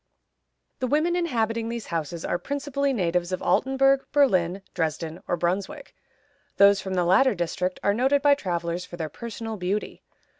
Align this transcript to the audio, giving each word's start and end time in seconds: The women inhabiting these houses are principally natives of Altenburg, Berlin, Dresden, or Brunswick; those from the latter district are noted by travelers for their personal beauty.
The 0.79 0.87
women 0.87 1.15
inhabiting 1.15 1.69
these 1.69 1.85
houses 1.85 2.25
are 2.25 2.39
principally 2.39 2.91
natives 2.91 3.31
of 3.31 3.43
Altenburg, 3.43 4.03
Berlin, 4.11 4.63
Dresden, 4.73 5.21
or 5.27 5.37
Brunswick; 5.37 5.93
those 6.57 6.81
from 6.81 6.95
the 6.95 7.05
latter 7.05 7.35
district 7.35 7.79
are 7.83 7.93
noted 7.93 8.23
by 8.23 8.33
travelers 8.33 8.83
for 8.83 8.97
their 8.97 9.09
personal 9.09 9.57
beauty. 9.57 10.01